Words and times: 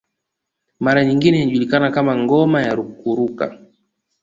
Mara 0.79 1.05
nyingine 1.05 1.41
inajulikana 1.41 1.91
kama 1.91 2.17
ngoma 2.17 2.61
ya 2.61 2.75
kuruka 2.77 3.57